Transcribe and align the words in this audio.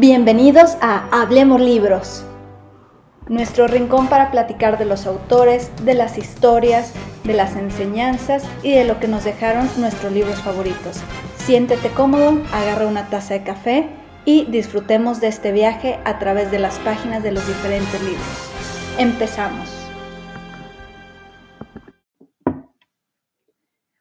Bienvenidos 0.00 0.76
a 0.80 1.08
Hablemos 1.10 1.60
Libros, 1.60 2.24
nuestro 3.26 3.66
rincón 3.66 4.06
para 4.06 4.30
platicar 4.30 4.78
de 4.78 4.84
los 4.84 5.08
autores, 5.08 5.72
de 5.84 5.94
las 5.94 6.18
historias, 6.18 6.94
de 7.24 7.34
las 7.34 7.56
enseñanzas 7.56 8.44
y 8.62 8.70
de 8.70 8.84
lo 8.84 9.00
que 9.00 9.08
nos 9.08 9.24
dejaron 9.24 9.68
nuestros 9.76 10.12
libros 10.12 10.40
favoritos. 10.40 11.02
Siéntete 11.38 11.88
cómodo, 11.88 12.40
agarra 12.52 12.86
una 12.86 13.10
taza 13.10 13.34
de 13.34 13.42
café 13.42 13.88
y 14.24 14.44
disfrutemos 14.44 15.20
de 15.20 15.26
este 15.26 15.50
viaje 15.50 15.98
a 16.04 16.20
través 16.20 16.52
de 16.52 16.60
las 16.60 16.78
páginas 16.78 17.24
de 17.24 17.32
los 17.32 17.44
diferentes 17.44 18.00
libros. 18.00 18.52
Empezamos. 18.98 19.68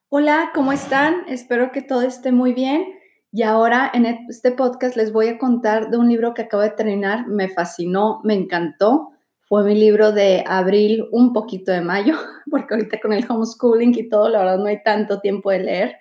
Hola, 0.09 0.52
¿cómo 0.54 0.73
están? 0.73 1.23
Espero 1.27 1.71
que 1.71 1.82
todo 1.82 2.04
esté 2.04 2.32
muy 2.32 2.54
bien. 2.54 2.86
Y 3.32 3.44
ahora 3.44 3.91
en 3.94 4.05
este 4.05 4.52
podcast 4.52 4.96
les 4.96 5.12
voy 5.12 5.28
a 5.28 5.38
contar 5.38 5.89
de 5.89 5.98
un 5.98 6.07
libro 6.07 6.34
que 6.34 6.43
acabo 6.43 6.64
de 6.64 6.70
terminar, 6.70 7.28
me 7.28 7.50
fascinó, 7.50 8.21
me 8.24 8.33
encantó. 8.33 9.11
Fue 9.42 9.64
mi 9.64 9.75
libro 9.75 10.11
de 10.11 10.43
abril, 10.46 11.07
un 11.11 11.33
poquito 11.33 11.71
de 11.71 11.82
mayo, 11.82 12.16
porque 12.50 12.74
ahorita 12.74 13.00
con 13.00 13.14
el 13.14 13.25
homeschooling 13.29 13.97
y 13.97 14.10
todo, 14.10 14.29
la 14.29 14.39
verdad 14.39 14.57
no 14.57 14.66
hay 14.66 14.82
tanto 14.83 15.19
tiempo 15.19 15.52
de 15.52 15.60
leer, 15.60 15.96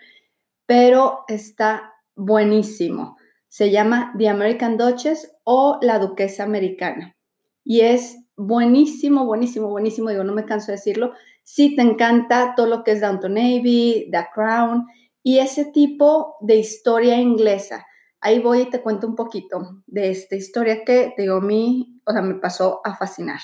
pero 0.67 1.25
está 1.29 1.95
buenísimo. 2.15 3.17
Se 3.49 3.71
llama 3.71 4.13
The 4.19 4.29
American 4.29 4.77
Duchess 4.77 5.33
o 5.45 5.79
La 5.83 5.99
Duquesa 5.99 6.45
Americana. 6.45 7.17
Y 7.65 7.81
es 7.81 8.17
buenísimo, 8.37 9.27
buenísimo, 9.27 9.69
buenísimo, 9.69 10.11
digo, 10.11 10.25
no 10.25 10.33
me 10.33 10.45
canso 10.45 10.67
de 10.67 10.73
decirlo. 10.73 11.13
Si 11.43 11.75
te 11.75 11.83
encanta 11.83 12.55
todo 12.57 12.67
lo 12.67 12.85
que 12.85 12.93
es 12.93 13.01
Downton 13.01 13.35
Navy, 13.35 14.09
The 14.11 14.27
Crown 14.35 14.87
y 15.27 15.41
ese 15.41 15.65
tipo 15.65 16.37
de 16.41 16.55
historia 16.55 17.17
inglesa. 17.21 17.85
Ahí 18.21 18.39
voy 18.39 18.61
y 18.61 18.71
te 18.71 18.81
cuento 18.81 19.09
un 19.09 19.17
poquito 19.17 19.83
de 19.89 20.11
esta 20.11 20.37
historia 20.37 20.85
que, 20.85 21.15
digo, 21.19 21.39
a 21.39 21.41
mí, 21.41 22.01
o 22.05 22.13
sea, 22.13 22.23
me 22.23 22.37
pasó 22.37 22.81
a 22.85 22.95
fascinar. 22.95 23.41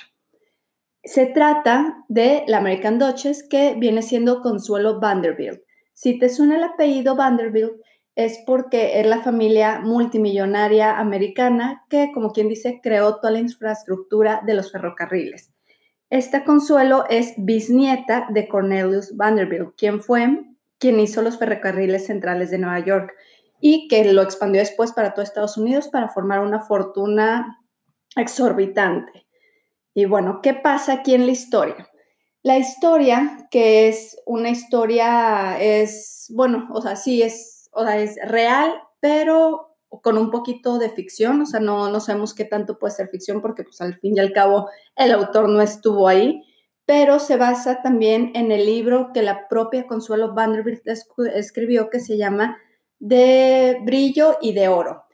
Se 1.03 1.27
trata 1.27 2.05
de 2.07 2.45
la 2.47 2.59
American 2.59 3.01
Duchess 3.01 3.43
que 3.43 3.75
viene 3.75 4.03
siendo 4.03 4.43
Consuelo 4.43 5.01
Vanderbilt. 5.01 5.61
Si 5.93 6.21
te 6.21 6.29
suena 6.29 6.57
el 6.57 6.63
apellido 6.63 7.17
Vanderbilt, 7.17 7.73
es 8.15 8.39
porque 8.47 9.01
es 9.01 9.07
la 9.09 9.19
familia 9.19 9.81
multimillonaria 9.81 11.01
americana 11.01 11.85
que, 11.89 12.13
como 12.15 12.31
quien 12.31 12.49
dice, 12.49 12.79
creó 12.81 13.17
toda 13.17 13.33
la 13.33 13.41
infraestructura 13.41 14.41
de 14.47 14.55
los 14.55 14.71
ferrocarriles. 14.71 15.53
Esta 16.11 16.45
Consuelo 16.45 17.07
es 17.11 17.35
bisnieta 17.39 18.29
de 18.31 18.47
Cornelius 18.47 19.17
Vanderbilt, 19.17 19.75
quien 19.77 20.01
fue 20.01 20.52
quien 20.83 20.99
hizo 20.99 21.23
los 21.23 21.39
ferrocarriles 21.39 22.07
centrales 22.07 22.51
de 22.51 22.59
Nueva 22.59 22.81
York 22.81 23.15
y 23.61 23.87
que 23.87 24.05
lo 24.13 24.21
expandió 24.21 24.61
después 24.61 24.91
para 24.91 25.15
todo 25.15 25.23
Estados 25.23 25.57
Unidos 25.57 25.87
para 25.87 26.09
formar 26.09 26.41
una 26.41 26.59
fortuna 26.59 27.65
exorbitante. 28.17 29.25
Y 29.95 30.07
bueno, 30.07 30.41
¿qué 30.43 30.55
pasa 30.55 30.95
aquí 30.95 31.15
en 31.15 31.27
la 31.27 31.31
historia? 31.31 31.89
La 32.43 32.59
historia, 32.59 33.47
que 33.53 33.87
es 33.87 34.21
una 34.27 34.51
historia, 34.51 35.57
es, 35.63 36.27
bueno, 36.35 36.69
o 36.73 36.83
sea, 36.83 36.97
sí 36.97 37.23
es, 37.23 37.71
o 37.71 37.85
sea, 37.85 37.99
es 37.99 38.17
real, 38.27 38.75
pero 38.99 39.77
con 40.03 40.19
un 40.19 40.33
poquito 40.33 40.81
de 40.81 40.91
ficción, 40.91 41.43
o 41.43 41.47
sea, 41.47 41.61
no, 41.61 41.91
no 41.91 42.01
sabemos 42.01 42.35
qué 42.35 42.45
tanto 42.45 42.81
puede 42.81 42.95
ser 42.95 43.09
ficción 43.09 43.41
porque 43.41 43.63
pues 43.63 43.81
al 43.81 43.95
fin 43.99 44.17
y 44.17 44.21
al 44.21 44.33
cabo 44.33 44.69
el 44.97 45.13
autor 45.13 45.49
no 45.49 45.63
estuvo 45.63 46.09
ahí, 46.09 46.43
pero 46.93 47.19
se 47.21 47.39
basa 47.39 47.81
también 47.81 48.33
en 48.35 48.53
el 48.53 48.67
libro 48.67 49.13
que 49.15 49.23
la 49.23 49.49
propia 49.49 49.87
Consuelo 49.87 50.35
Vanderbilt 50.35 50.83
escribió 51.35 51.89
que 51.89 52.01
se 52.01 52.19
llama 52.19 52.59
De 52.99 53.81
brillo 53.83 54.37
y 54.43 54.53
de 54.53 54.69
oro. 54.69 55.05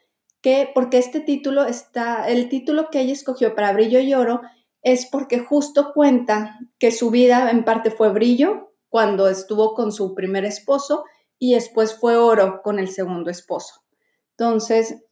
Que 0.40 0.68
porque 0.74 0.98
este 0.98 1.20
título 1.20 1.66
está, 1.66 2.28
el 2.28 2.48
título 2.48 2.88
que 2.90 3.00
ella 3.00 3.12
escogió 3.12 3.54
para 3.54 3.72
brillo 3.72 4.00
y 4.00 4.12
oro 4.12 4.40
es 4.82 5.06
porque 5.06 5.38
justo 5.38 5.92
cuenta 5.94 6.58
que 6.80 6.90
su 6.90 7.12
vida 7.12 7.48
en 7.48 7.64
parte 7.64 7.92
fue 7.92 8.10
brillo 8.12 8.72
cuando 8.88 9.28
estuvo 9.28 9.74
con 9.74 9.92
su 9.92 10.16
primer 10.16 10.44
esposo 10.44 11.04
y 11.38 11.54
después 11.54 11.94
fue 11.94 12.16
oro 12.16 12.60
con 12.60 12.80
el 12.80 12.88
segundo 12.88 13.30
esposo. 13.30 13.84
Entonces, 14.30 15.04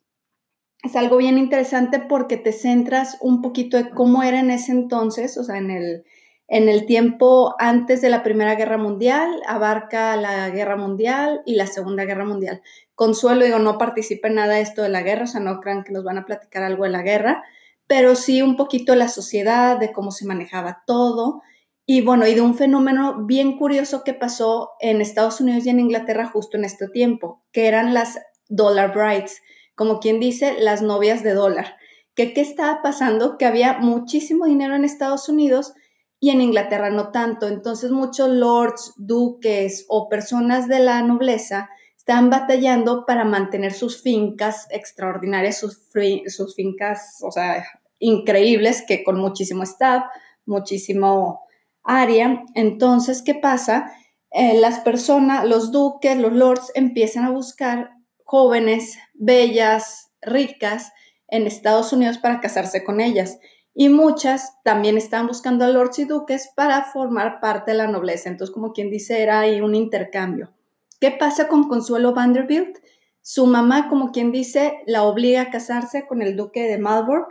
es 0.82 0.96
algo 0.96 1.18
bien 1.18 1.38
interesante 1.38 2.00
porque 2.00 2.36
te 2.36 2.50
centras 2.50 3.18
un 3.20 3.40
poquito 3.40 3.76
en 3.78 3.90
cómo 3.90 4.24
era 4.24 4.40
en 4.40 4.50
ese 4.50 4.72
entonces, 4.72 5.38
o 5.38 5.44
sea, 5.44 5.58
en 5.58 5.70
el, 5.70 6.04
en 6.48 6.68
el 6.68 6.86
tiempo 6.86 7.54
antes 7.58 8.00
de 8.00 8.08
la 8.08 8.22
Primera 8.22 8.54
Guerra 8.54 8.78
Mundial, 8.78 9.42
abarca 9.46 10.16
la 10.16 10.48
Guerra 10.50 10.76
Mundial 10.76 11.42
y 11.44 11.56
la 11.56 11.66
Segunda 11.66 12.04
Guerra 12.04 12.24
Mundial. 12.24 12.62
Consuelo, 12.94 13.44
digo, 13.44 13.58
no 13.58 13.78
participa 13.78 14.28
en 14.28 14.36
nada 14.36 14.54
de 14.54 14.60
esto 14.60 14.82
de 14.82 14.88
la 14.88 15.02
guerra, 15.02 15.24
o 15.24 15.26
sea, 15.26 15.40
no 15.40 15.60
crean 15.60 15.82
que 15.82 15.92
nos 15.92 16.04
van 16.04 16.18
a 16.18 16.24
platicar 16.24 16.62
algo 16.62 16.84
de 16.84 16.90
la 16.90 17.02
guerra, 17.02 17.42
pero 17.86 18.14
sí 18.14 18.42
un 18.42 18.56
poquito 18.56 18.92
de 18.92 18.98
la 18.98 19.08
sociedad, 19.08 19.78
de 19.78 19.92
cómo 19.92 20.10
se 20.12 20.26
manejaba 20.26 20.82
todo. 20.86 21.42
Y 21.84 22.00
bueno, 22.00 22.26
y 22.26 22.34
de 22.34 22.40
un 22.40 22.56
fenómeno 22.56 23.24
bien 23.26 23.58
curioso 23.58 24.02
que 24.02 24.14
pasó 24.14 24.70
en 24.80 25.00
Estados 25.00 25.40
Unidos 25.40 25.66
y 25.66 25.70
en 25.70 25.80
Inglaterra 25.80 26.26
justo 26.26 26.56
en 26.56 26.64
este 26.64 26.88
tiempo, 26.88 27.44
que 27.52 27.66
eran 27.66 27.94
las 27.94 28.18
dollar 28.48 28.92
brides, 28.92 29.42
como 29.74 30.00
quien 30.00 30.20
dice, 30.20 30.56
las 30.58 30.82
novias 30.82 31.22
de 31.22 31.34
dólar. 31.34 31.76
¿Qué 32.14 32.32
estaba 32.36 32.82
pasando? 32.82 33.36
Que 33.36 33.44
había 33.44 33.78
muchísimo 33.78 34.46
dinero 34.46 34.74
en 34.74 34.84
Estados 34.84 35.28
Unidos, 35.28 35.74
y 36.20 36.30
en 36.30 36.40
Inglaterra 36.40 36.90
no 36.90 37.10
tanto. 37.10 37.48
Entonces 37.48 37.90
muchos 37.90 38.30
lords, 38.30 38.92
duques 38.96 39.84
o 39.88 40.08
personas 40.08 40.68
de 40.68 40.78
la 40.78 41.02
nobleza 41.02 41.68
están 41.96 42.30
batallando 42.30 43.04
para 43.04 43.24
mantener 43.24 43.72
sus 43.72 44.00
fincas 44.00 44.68
extraordinarias, 44.70 45.58
sus, 45.58 46.54
fincas, 46.54 47.18
o 47.22 47.32
sea, 47.32 47.66
increíbles, 47.98 48.84
que 48.86 49.02
con 49.02 49.18
muchísimo 49.18 49.64
staff, 49.64 50.04
muchísimo 50.44 51.40
área. 51.82 52.44
Entonces, 52.54 53.22
¿qué 53.22 53.34
pasa? 53.34 53.92
Eh, 54.30 54.58
las 54.60 54.78
personas, 54.80 55.44
los 55.46 55.72
duques, 55.72 56.16
los 56.16 56.32
lords, 56.32 56.70
empiezan 56.74 57.24
a 57.24 57.30
buscar 57.30 57.90
jóvenes, 58.22 58.98
bellas, 59.14 60.12
ricas 60.20 60.92
en 61.28 61.46
Estados 61.46 61.92
Unidos 61.92 62.18
para 62.18 62.40
casarse 62.40 62.84
con 62.84 63.00
ellas 63.00 63.38
y 63.78 63.90
muchas 63.90 64.56
también 64.62 64.96
están 64.96 65.26
buscando 65.26 65.66
a 65.66 65.68
lords 65.68 65.98
y 65.98 66.06
duques 66.06 66.50
para 66.56 66.82
formar 66.84 67.40
parte 67.40 67.72
de 67.72 67.76
la 67.76 67.86
nobleza. 67.86 68.30
Entonces, 68.30 68.52
como 68.52 68.72
quien 68.72 68.88
dice, 68.88 69.22
era 69.22 69.40
ahí 69.40 69.60
un 69.60 69.74
intercambio. 69.74 70.54
¿Qué 70.98 71.10
pasa 71.10 71.46
con 71.46 71.68
Consuelo 71.68 72.14
Vanderbilt? 72.14 72.78
Su 73.20 73.44
mamá, 73.44 73.90
como 73.90 74.12
quien 74.12 74.32
dice, 74.32 74.78
la 74.86 75.02
obliga 75.02 75.42
a 75.42 75.50
casarse 75.50 76.06
con 76.06 76.22
el 76.22 76.36
duque 76.36 76.62
de 76.62 76.78
Marlborough, 76.78 77.28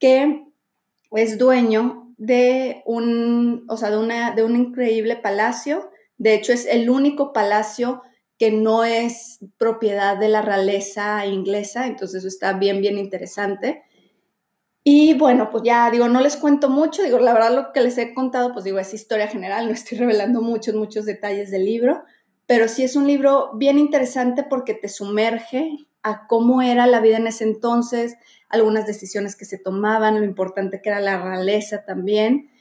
que 0.00 0.48
es 1.12 1.38
dueño 1.38 2.12
de 2.16 2.82
un, 2.84 3.64
o 3.68 3.76
sea, 3.76 3.90
de, 3.90 3.98
una, 3.98 4.34
de 4.34 4.42
un 4.42 4.56
increíble 4.56 5.14
palacio. 5.14 5.92
De 6.18 6.34
hecho, 6.34 6.52
es 6.52 6.66
el 6.66 6.90
único 6.90 7.32
palacio 7.32 8.02
que 8.40 8.50
no 8.50 8.82
es 8.82 9.38
propiedad 9.56 10.18
de 10.18 10.28
la 10.28 10.42
realeza 10.42 11.24
inglesa, 11.26 11.86
entonces 11.86 12.18
eso 12.18 12.28
está 12.28 12.54
bien, 12.54 12.80
bien 12.80 12.98
interesante. 12.98 13.84
Y 14.88 15.14
bueno, 15.14 15.50
pues 15.50 15.64
ya 15.64 15.90
digo, 15.90 16.06
no 16.08 16.20
les 16.20 16.36
cuento 16.36 16.70
mucho, 16.70 17.02
digo, 17.02 17.18
la 17.18 17.32
verdad 17.32 17.52
lo 17.52 17.72
que 17.72 17.80
les 17.80 17.98
he 17.98 18.14
contado, 18.14 18.52
pues 18.52 18.64
digo, 18.64 18.78
es 18.78 18.94
historia 18.94 19.26
general, 19.26 19.66
no 19.66 19.72
estoy 19.72 19.98
revelando 19.98 20.42
muchos, 20.42 20.76
muchos 20.76 21.06
detalles 21.06 21.50
del 21.50 21.64
libro, 21.64 22.04
pero 22.46 22.68
sí 22.68 22.84
es 22.84 22.94
un 22.94 23.08
libro 23.08 23.50
bien 23.54 23.80
interesante 23.80 24.44
porque 24.44 24.74
te 24.74 24.88
sumerge 24.88 25.88
a 26.04 26.28
cómo 26.28 26.62
era 26.62 26.86
la 26.86 27.00
vida 27.00 27.16
en 27.16 27.26
ese 27.26 27.42
entonces, 27.42 28.14
algunas 28.48 28.86
decisiones 28.86 29.34
que 29.34 29.44
se 29.44 29.58
tomaban, 29.58 30.20
lo 30.20 30.24
importante 30.24 30.80
que 30.80 30.90
era 30.90 31.00
la 31.00 31.20
realeza 31.20 31.84
también, 31.84 32.52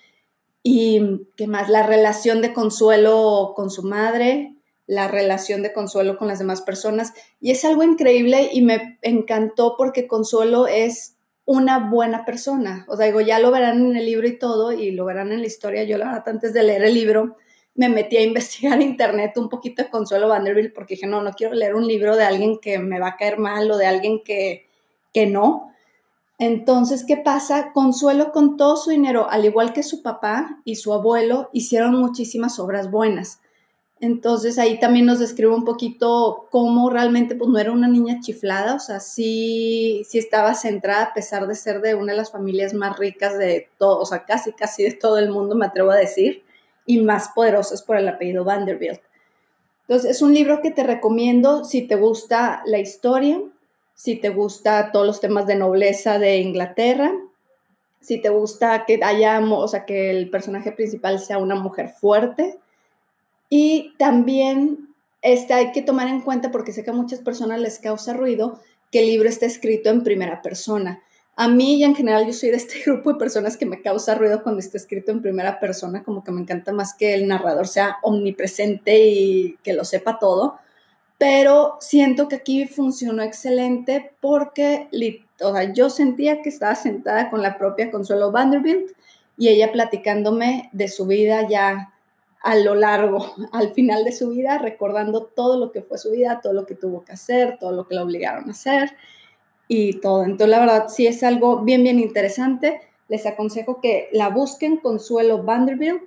y 0.63 1.27
qué 1.37 1.45
más, 1.45 1.69
la 1.69 1.85
relación 1.85 2.41
de 2.41 2.53
Consuelo 2.53 3.53
con 3.55 3.69
su 3.69 3.83
madre, 3.83 4.55
la 4.87 5.07
relación 5.07 5.61
de 5.61 5.73
Consuelo 5.73 6.17
con 6.17 6.27
las 6.27 6.39
demás 6.39 6.63
personas, 6.63 7.13
y 7.39 7.51
es 7.51 7.63
algo 7.65 7.83
increíble 7.83 8.49
y 8.51 8.63
me 8.63 8.97
encantó 9.03 9.75
porque 9.77 10.07
Consuelo 10.07 10.65
es 10.65 11.14
una 11.45 11.89
buena 11.89 12.25
persona. 12.25 12.85
O 12.87 12.97
sea, 12.97 13.05
digo, 13.05 13.21
ya 13.21 13.39
lo 13.39 13.51
verán 13.51 13.85
en 13.85 13.95
el 13.95 14.05
libro 14.05 14.27
y 14.27 14.37
todo, 14.37 14.71
y 14.71 14.91
lo 14.91 15.05
verán 15.05 15.31
en 15.31 15.41
la 15.41 15.47
historia. 15.47 15.83
Yo, 15.83 15.97
la 15.97 16.05
verdad, 16.05 16.29
antes 16.29 16.53
de 16.53 16.63
leer 16.63 16.83
el 16.83 16.93
libro, 16.93 17.37
me 17.75 17.89
metí 17.89 18.17
a 18.17 18.23
investigar 18.23 18.81
internet 18.81 19.37
un 19.37 19.49
poquito 19.49 19.83
de 19.83 19.89
Consuelo 19.89 20.27
Vanderbilt, 20.27 20.73
porque 20.73 20.95
dije, 20.95 21.07
no, 21.07 21.21
no 21.21 21.33
quiero 21.33 21.53
leer 21.53 21.75
un 21.75 21.87
libro 21.87 22.15
de 22.15 22.23
alguien 22.23 22.59
que 22.59 22.79
me 22.79 22.99
va 22.99 23.09
a 23.09 23.17
caer 23.17 23.37
mal 23.37 23.69
o 23.69 23.77
de 23.77 23.85
alguien 23.85 24.21
que, 24.23 24.67
que 25.13 25.27
no. 25.27 25.71
Entonces, 26.37 27.05
¿qué 27.07 27.15
pasa? 27.15 27.71
Consuelo 27.73 28.31
con 28.31 28.57
todo 28.57 28.75
su 28.75 28.89
dinero, 28.89 29.29
al 29.29 29.45
igual 29.45 29.71
que 29.71 29.83
su 29.83 30.01
papá 30.01 30.61
y 30.65 30.75
su 30.75 30.93
abuelo, 30.93 31.49
hicieron 31.53 31.95
muchísimas 31.95 32.59
obras 32.59 32.91
buenas. 32.91 33.39
Entonces 34.05 34.59
ahí 34.59 34.79
también 34.79 35.07
nos 35.07 35.17
describe 35.17 35.53
un 35.53 35.65
poquito 35.65 36.47
cómo 36.51 36.91
realmente 36.91 37.35
pues 37.35 37.49
no 37.49 37.57
era 37.57 37.71
una 37.71 37.87
niña 37.87 38.19
chiflada, 38.21 38.75
o 38.75 38.79
sea, 38.79 38.99
sí, 38.99 40.03
sí 40.07 40.19
estaba 40.19 40.53
centrada 40.53 41.05
a 41.05 41.13
pesar 41.15 41.47
de 41.47 41.55
ser 41.55 41.81
de 41.81 41.95
una 41.95 42.11
de 42.11 42.19
las 42.19 42.31
familias 42.31 42.75
más 42.75 42.99
ricas 42.99 43.35
de 43.37 43.67
todo, 43.79 43.99
o 43.99 44.05
sea, 44.05 44.23
casi, 44.23 44.51
casi 44.53 44.83
de 44.83 44.93
todo 44.93 45.17
el 45.17 45.31
mundo, 45.31 45.55
me 45.55 45.65
atrevo 45.65 45.89
a 45.89 45.95
decir, 45.95 46.43
y 46.85 46.99
más 47.01 47.29
poderosas 47.29 47.81
por 47.81 47.97
el 47.97 48.07
apellido 48.07 48.43
Vanderbilt. 48.43 49.01
Entonces 49.87 50.11
es 50.11 50.21
un 50.21 50.35
libro 50.35 50.61
que 50.61 50.69
te 50.69 50.83
recomiendo 50.83 51.63
si 51.63 51.81
te 51.81 51.95
gusta 51.95 52.61
la 52.67 52.77
historia, 52.77 53.41
si 53.95 54.17
te 54.17 54.29
gusta 54.29 54.91
todos 54.91 55.07
los 55.07 55.19
temas 55.19 55.47
de 55.47 55.55
nobleza 55.55 56.19
de 56.19 56.37
Inglaterra, 56.37 57.11
si 58.01 58.21
te 58.21 58.29
gusta 58.29 58.85
que 58.85 58.99
haya, 59.01 59.39
o 59.39 59.67
sea, 59.67 59.85
que 59.85 60.11
el 60.11 60.29
personaje 60.29 60.71
principal 60.71 61.19
sea 61.19 61.39
una 61.39 61.55
mujer 61.55 61.89
fuerte. 61.89 62.59
Y 63.49 63.93
también 63.97 64.89
este, 65.21 65.53
hay 65.53 65.71
que 65.71 65.81
tomar 65.81 66.07
en 66.07 66.21
cuenta, 66.21 66.51
porque 66.51 66.71
sé 66.71 66.83
que 66.83 66.91
a 66.91 66.93
muchas 66.93 67.19
personas 67.19 67.59
les 67.59 67.79
causa 67.79 68.13
ruido, 68.13 68.59
que 68.91 68.99
el 68.99 69.07
libro 69.07 69.27
está 69.27 69.45
escrito 69.45 69.89
en 69.89 70.03
primera 70.03 70.41
persona. 70.41 71.01
A 71.37 71.49
mí 71.49 71.75
y 71.75 71.83
en 71.83 71.95
general 71.95 72.25
yo 72.25 72.33
soy 72.33 72.49
de 72.49 72.57
este 72.57 72.81
grupo 72.85 73.13
de 73.13 73.19
personas 73.19 73.57
que 73.57 73.65
me 73.65 73.81
causa 73.81 74.15
ruido 74.15 74.43
cuando 74.43 74.59
está 74.59 74.77
escrito 74.77 75.11
en 75.11 75.21
primera 75.21 75.59
persona, 75.59 76.03
como 76.03 76.23
que 76.23 76.31
me 76.31 76.41
encanta 76.41 76.71
más 76.71 76.93
que 76.93 77.13
el 77.13 77.27
narrador 77.27 77.67
sea 77.67 77.97
omnipresente 78.03 79.05
y 79.07 79.57
que 79.63 79.73
lo 79.73 79.83
sepa 79.83 80.19
todo, 80.19 80.59
pero 81.17 81.77
siento 81.79 82.27
que 82.27 82.35
aquí 82.35 82.67
funcionó 82.67 83.23
excelente 83.23 84.11
porque 84.21 84.89
o 85.41 85.61
yo 85.73 85.89
sentía 85.89 86.41
que 86.41 86.49
estaba 86.49 86.75
sentada 86.75 87.29
con 87.29 87.41
la 87.41 87.57
propia 87.57 87.91
Consuelo 87.91 88.31
Vanderbilt 88.31 88.91
y 89.37 89.49
ella 89.49 89.71
platicándome 89.71 90.69
de 90.71 90.87
su 90.87 91.05
vida 91.05 91.47
ya 91.49 91.94
a 92.45 92.55
lo 92.57 92.75
largo, 92.75 93.33
al 93.51 93.73
final 93.73 94.03
de 94.03 94.11
su 94.11 94.29
vida, 94.29 94.59
recordando 94.59 95.23
todo 95.23 95.57
lo 95.57 95.71
que 95.71 95.81
fue 95.81 95.97
su 95.97 96.11
vida, 96.11 96.41
todo 96.43 96.53
lo 96.53 96.67
que 96.67 96.75
tuvo 96.75 97.03
que 97.03 97.11
hacer, 97.11 97.57
todo 97.59 97.71
lo 97.71 97.87
que 97.87 97.95
la 97.95 98.03
obligaron 98.03 98.47
a 98.47 98.51
hacer 98.51 98.91
y 99.67 99.99
todo. 99.99 100.23
Entonces, 100.23 100.49
la 100.49 100.59
verdad, 100.59 100.85
sí 100.87 101.07
es 101.07 101.23
algo 101.23 101.61
bien, 101.61 101.81
bien 101.81 101.99
interesante. 101.99 102.81
Les 103.07 103.25
aconsejo 103.25 103.81
que 103.81 104.09
la 104.11 104.29
busquen, 104.29 104.77
Consuelo 104.77 105.41
Vanderbilt. 105.41 106.03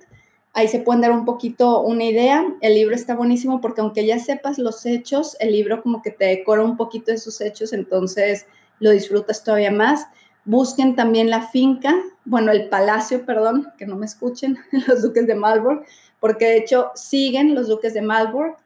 Ahí 0.53 0.69
se 0.69 0.79
pueden 0.79 1.01
dar 1.01 1.11
un 1.11 1.25
poquito 1.25 1.81
una 1.81 2.05
idea. 2.05 2.45
El 2.61 2.75
libro 2.75 2.95
está 2.95 3.17
buenísimo 3.17 3.59
porque 3.59 3.81
aunque 3.81 4.05
ya 4.05 4.17
sepas 4.17 4.57
los 4.57 4.85
hechos, 4.85 5.35
el 5.41 5.51
libro 5.51 5.83
como 5.83 6.01
que 6.01 6.11
te 6.11 6.23
decora 6.23 6.63
un 6.63 6.77
poquito 6.77 7.11
de 7.11 7.17
sus 7.17 7.41
hechos, 7.41 7.73
entonces 7.73 8.45
lo 8.79 8.91
disfrutas 8.91 9.43
todavía 9.43 9.71
más. 9.71 10.07
Busquen 10.49 10.95
también 10.95 11.29
la 11.29 11.43
finca, 11.43 11.93
bueno, 12.25 12.51
el 12.51 12.69
palacio, 12.69 13.23
perdón, 13.23 13.71
que 13.77 13.85
no 13.85 13.95
me 13.95 14.07
escuchen, 14.07 14.57
los 14.87 15.03
duques 15.03 15.27
de 15.27 15.35
Marlborough, 15.35 15.83
porque 16.19 16.45
de 16.45 16.57
hecho 16.57 16.91
siguen 16.95 17.53
los 17.53 17.67
duques 17.67 17.93
de 17.93 18.01
Marlborough. 18.01 18.57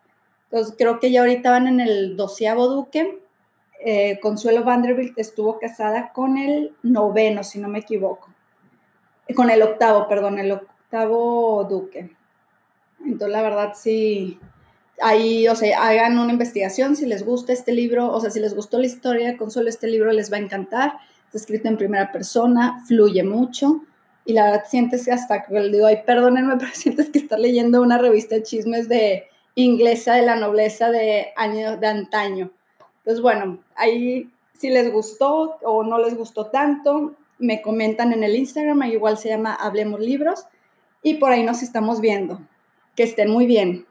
Entonces 0.45 0.75
creo 0.77 0.99
que 0.99 1.11
ya 1.11 1.21
ahorita 1.21 1.51
van 1.51 1.67
en 1.67 1.79
el 1.81 2.15
doceavo 2.15 2.69
duque 2.69 3.19
eh, 3.85 4.17
Consuelo 4.21 4.63
Vanderbilt 4.63 5.19
estuvo 5.19 5.59
casada 5.59 6.13
con 6.13 6.37
el 6.37 6.73
noveno, 6.83 7.43
si 7.43 7.59
no 7.59 7.67
me 7.67 7.79
equivoco. 7.79 8.29
Con 9.35 9.49
el 9.49 9.61
octavo, 9.61 10.07
perdón, 10.07 10.39
el 10.39 10.53
octavo 10.53 11.65
duque. 11.69 12.15
Entonces, 13.03 13.29
la 13.29 13.41
verdad, 13.41 13.73
sí, 13.75 14.39
ahí, 15.01 15.49
o 15.49 15.55
sea, 15.55 15.85
hagan 15.85 16.17
una 16.17 16.31
investigación 16.31 16.95
si 16.95 17.05
les 17.05 17.25
gusta 17.25 17.51
este 17.51 17.73
libro, 17.73 18.09
o 18.09 18.21
sea, 18.21 18.29
si 18.29 18.39
les 18.39 18.55
gustó 18.55 18.79
la 18.79 18.85
historia 18.85 19.35
Consuelo, 19.35 19.67
este 19.67 19.87
libro 19.87 20.13
les 20.13 20.31
va 20.31 20.37
a 20.37 20.41
encantar. 20.41 20.93
Está 21.33 21.45
escrito 21.45 21.67
en 21.67 21.77
primera 21.77 22.11
persona, 22.11 22.83
fluye 22.85 23.23
mucho 23.23 23.81
y 24.23 24.33
la 24.33 24.45
verdad 24.45 24.65
sientes 24.67 25.03
que 25.03 25.13
hasta, 25.13 25.43
le 25.49 25.69
digo, 25.69 25.87
ay, 25.87 26.03
perdónenme, 26.05 26.57
pero 26.59 26.71
sientes 26.75 27.09
que 27.09 27.17
estás 27.17 27.39
leyendo 27.39 27.81
una 27.81 27.97
revista 27.97 28.35
de 28.35 28.43
chismes 28.43 28.87
de 28.87 29.23
inglesa 29.55 30.13
de 30.13 30.21
la 30.21 30.35
nobleza 30.35 30.91
de 30.91 31.29
años 31.35 31.79
de 31.79 31.87
antaño. 31.87 32.51
Entonces, 32.97 33.19
bueno, 33.19 33.57
ahí 33.75 34.29
si 34.53 34.69
les 34.69 34.93
gustó 34.93 35.57
o 35.63 35.83
no 35.83 35.97
les 35.97 36.15
gustó 36.15 36.51
tanto, 36.51 37.15
me 37.39 37.63
comentan 37.63 38.13
en 38.13 38.23
el 38.23 38.35
Instagram, 38.35 38.83
igual 38.83 39.17
se 39.17 39.29
llama 39.29 39.55
Hablemos 39.55 40.01
Libros, 40.01 40.45
y 41.01 41.15
por 41.15 41.31
ahí 41.31 41.43
nos 41.43 41.63
estamos 41.63 41.99
viendo. 41.99 42.39
Que 42.95 43.01
estén 43.01 43.31
muy 43.31 43.47
bien. 43.47 43.87